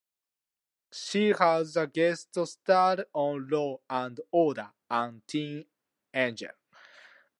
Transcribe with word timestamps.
She 0.91 1.27
has 1.29 1.77
guest 1.93 2.35
starred 2.47 3.05
on 3.13 3.47
"Law 3.49 3.81
and 3.87 4.19
Order" 4.31 4.71
and 4.89 5.21
"Teen 5.27 5.65
Angel". 6.11 6.55